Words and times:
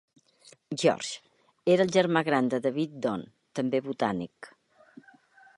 George 0.83 1.19
era 1.75 1.85
el 1.87 1.93
germà 1.97 2.25
gran 2.29 2.49
de 2.55 2.63
David 2.69 2.97
Don, 3.07 3.29
també 3.61 3.85
botànic. 3.93 4.53